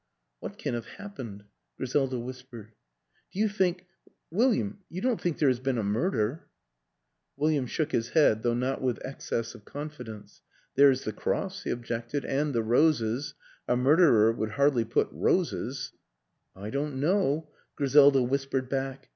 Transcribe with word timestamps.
"What 0.39 0.57
can 0.57 0.73
have 0.73 0.87
happened?" 0.87 1.43
Griselda 1.77 2.17
whis 2.17 2.41
pered. 2.41 2.69
a 2.69 2.73
Do 3.33 3.37
you 3.39 3.47
think 3.47 3.85
William, 4.31 4.79
you 4.89 4.99
don't 4.99 5.21
think 5.21 5.37
there 5.37 5.47
has 5.47 5.59
been 5.59 5.77
a 5.77 5.83
murder?" 5.83 6.47
William 7.37 7.67
shook 7.67 7.91
his 7.91 8.09
head, 8.09 8.41
though 8.41 8.55
not 8.55 8.81
with 8.81 8.97
excess 9.05 9.53
of 9.53 9.63
confidence." 9.63 10.41
There's 10.75 11.03
the 11.03 11.13
cross," 11.13 11.65
he 11.65 11.69
objected," 11.69 12.25
and 12.25 12.51
the 12.51 12.63
roses. 12.63 13.35
A 13.67 13.77
murderer 13.77 14.31
would 14.31 14.53
hardly 14.53 14.85
put 14.85 15.07
roses 15.11 15.91
""I 16.55 16.71
don't 16.71 16.99
know," 16.99 17.51
Griselda 17.75 18.23
whispered 18.23 18.69
back. 18.69 19.07